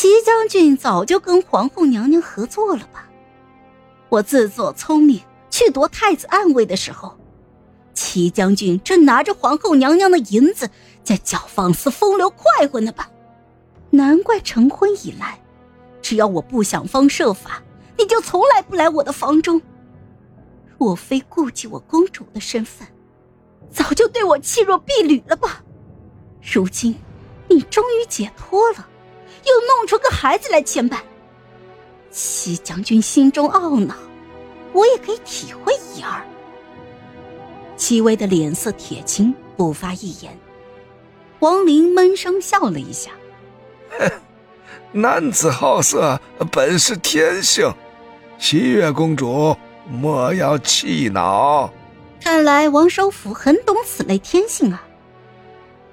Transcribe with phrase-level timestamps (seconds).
[0.00, 3.08] 齐将军早就跟皇后娘娘合作了吧？
[4.08, 7.18] 我自作聪明去夺太子暗卫的时候，
[7.94, 10.70] 齐将军正拿着皇后娘娘的银子
[11.02, 13.10] 在教坊司风流快活呢吧？
[13.90, 15.40] 难怪成婚以来，
[16.00, 17.60] 只要我不想方设法，
[17.98, 19.60] 你就从来不来我的房中。
[20.78, 22.86] 若非顾及我公主的身份，
[23.68, 25.64] 早就对我弃若敝履了吧？
[26.40, 26.94] 如今
[27.48, 28.88] 你终于解脱了，
[29.44, 30.98] 又弄出个孩子来牵绊。
[32.10, 33.94] 齐将军心中懊恼，
[34.72, 36.26] 我也可以体会一二。
[37.76, 40.36] 戚薇的脸色铁青，不发一言。
[41.38, 43.12] 王林闷声笑了一下
[44.90, 47.72] ：“男子好色本是天性，
[48.38, 51.72] 喜悦公主莫要气恼。
[52.20, 54.82] 看来王首府很懂此类天性啊。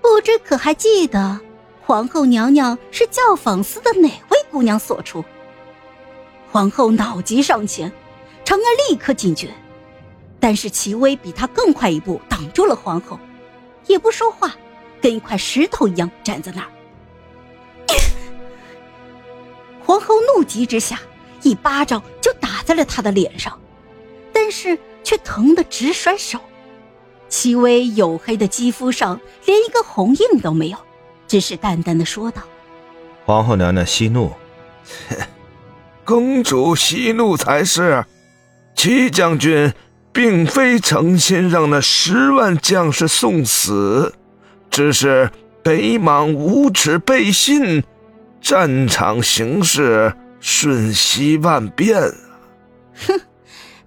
[0.00, 1.40] 不知可还记得，
[1.84, 5.24] 皇后娘娘是教坊司的哪位姑娘所出？”
[6.50, 7.90] 皇后脑急上前，
[8.44, 9.48] 长安立刻警觉，
[10.38, 13.18] 但是齐薇比他更快一步挡住了皇后，
[13.86, 14.54] 也不说话，
[15.00, 16.68] 跟一块石头一样站在那儿。
[19.84, 21.00] 皇后怒极之下，
[21.42, 23.58] 一巴掌就打在了他的脸上，
[24.32, 26.38] 但是却疼得直甩手。
[27.28, 30.76] 齐薇黝黑的肌肤上连一个红印都没有，
[31.32, 32.42] 只是淡淡的说道
[33.24, 34.30] ：“皇后娘娘息怒。
[36.04, 38.04] ”公主息怒才是，
[38.74, 39.72] 齐将军
[40.12, 44.12] 并非诚心让那十万将士送死，
[44.68, 45.30] 只是
[45.62, 47.82] 北莽无耻背信，
[48.42, 52.12] 战场形势瞬息万变啊！
[53.06, 53.18] 哼，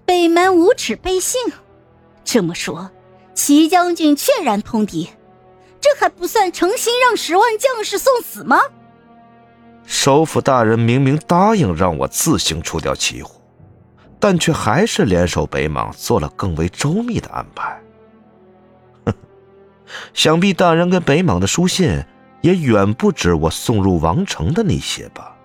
[0.04, 1.40] 北蛮无耻背信，
[2.24, 2.90] 这么说，
[3.34, 5.10] 齐将军确然通敌，
[5.86, 8.60] 这还不算诚心让十万将士送死吗？
[9.84, 13.40] 首府大人明明答应让我自行除掉齐虎，
[14.18, 17.80] 但却还是联手北莽做了更为周密的安排。
[20.12, 22.02] 想必大人跟北莽的书信
[22.40, 25.36] 也远不止我送入王城的那些吧？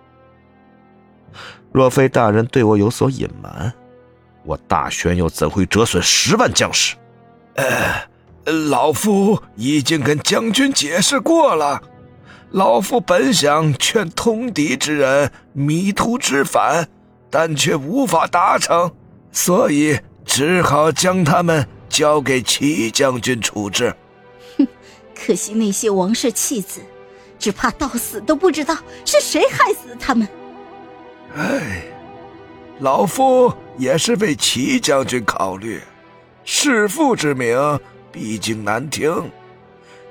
[1.72, 3.72] 若非大人对我有所隐瞒，
[4.44, 6.96] 我大宣又怎会折损十万将士？
[7.54, 8.10] 呃，
[8.46, 11.82] 老夫已经跟将军解释过了。
[12.52, 16.88] 老夫本想劝通敌之人迷途知返，
[17.30, 18.92] 但却无法达成，
[19.32, 23.96] 所以只好将他们交给齐将军处置。
[24.58, 24.68] 哼，
[25.16, 26.82] 可惜那些王室弃子，
[27.40, 28.76] 只怕到死都不知道
[29.06, 30.28] 是谁害死他们。
[31.38, 31.84] 唉，
[32.80, 35.80] 老夫也是为齐将军考虑，
[36.44, 37.80] 弑父之名
[38.12, 39.32] 毕竟难听。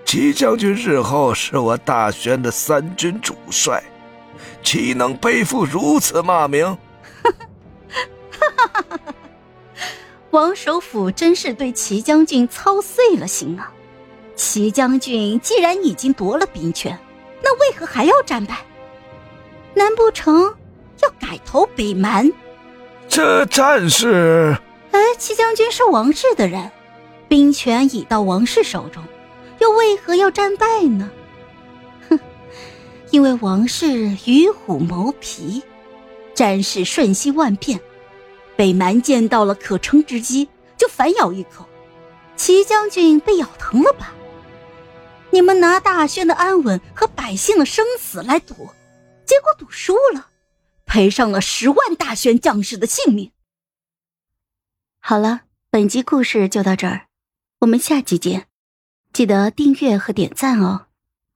[0.05, 3.83] 齐将军日后是我大宣的三军主帅，
[4.63, 6.77] 岂能背负如此骂名？
[10.31, 13.73] 王首府真是对齐将军操碎了心啊！
[14.37, 16.99] 齐将军既然已经夺了兵权，
[17.43, 18.57] 那为何还要战败？
[19.75, 20.43] 难不成
[21.03, 22.31] 要改投北蛮？
[23.09, 24.57] 这战事……
[24.93, 26.71] 哎，齐将军是王室的人，
[27.31, 29.01] 兵权已到王室手中。
[29.61, 31.11] 又为何要战败呢？
[32.09, 32.19] 哼，
[33.13, 35.63] 因为王氏与虎谋皮，
[36.35, 37.79] 战事瞬息万变，
[38.57, 41.67] 北蛮见到了可乘之机，就反咬一口。
[42.37, 44.15] 齐将军被咬疼了吧？
[45.31, 48.71] 你们拿大宣的安稳和百姓的生死来赌，
[49.27, 50.29] 结果赌输了，
[50.87, 53.31] 赔上了十万大宣将士的性命。
[54.99, 57.09] 好了，本集故事就到这儿，
[57.61, 58.47] 我们下期见。
[59.13, 60.87] 记得订阅和点赞哦！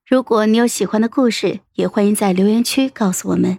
[0.06, 3.58] 如果你有喜欢的故事，也欢迎在留言区告诉我们。